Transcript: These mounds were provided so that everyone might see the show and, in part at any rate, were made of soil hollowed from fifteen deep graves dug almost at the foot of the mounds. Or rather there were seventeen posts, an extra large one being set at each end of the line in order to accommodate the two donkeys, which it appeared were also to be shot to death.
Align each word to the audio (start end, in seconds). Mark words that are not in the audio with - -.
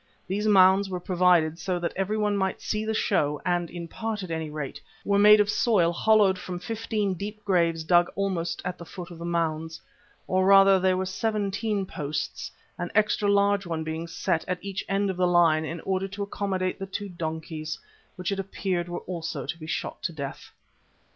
These 0.27 0.47
mounds 0.47 0.89
were 0.89 0.99
provided 0.99 1.59
so 1.59 1.77
that 1.77 1.93
everyone 1.95 2.35
might 2.35 2.59
see 2.59 2.85
the 2.85 2.93
show 2.95 3.39
and, 3.45 3.69
in 3.69 3.87
part 3.87 4.23
at 4.23 4.31
any 4.31 4.49
rate, 4.49 4.81
were 5.05 5.19
made 5.19 5.39
of 5.39 5.47
soil 5.47 5.93
hollowed 5.93 6.39
from 6.39 6.57
fifteen 6.57 7.13
deep 7.13 7.45
graves 7.45 7.83
dug 7.83 8.11
almost 8.15 8.63
at 8.65 8.79
the 8.79 8.85
foot 8.85 9.11
of 9.11 9.19
the 9.19 9.25
mounds. 9.25 9.79
Or 10.25 10.43
rather 10.47 10.79
there 10.79 10.97
were 10.97 11.05
seventeen 11.05 11.85
posts, 11.85 12.49
an 12.79 12.89
extra 12.95 13.29
large 13.31 13.67
one 13.67 13.83
being 13.83 14.07
set 14.07 14.43
at 14.47 14.57
each 14.63 14.83
end 14.89 15.11
of 15.11 15.17
the 15.17 15.27
line 15.27 15.65
in 15.65 15.79
order 15.81 16.07
to 16.07 16.23
accommodate 16.23 16.79
the 16.79 16.87
two 16.87 17.07
donkeys, 17.09 17.77
which 18.15 18.31
it 18.31 18.39
appeared 18.39 18.89
were 18.89 19.01
also 19.01 19.45
to 19.45 19.59
be 19.59 19.67
shot 19.67 20.01
to 20.01 20.11
death. 20.13 20.51